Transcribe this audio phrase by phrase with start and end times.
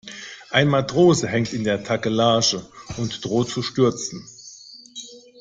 [0.49, 2.65] Ein Matrose hängt in der Takelage
[2.97, 4.27] und droht zu stürzen.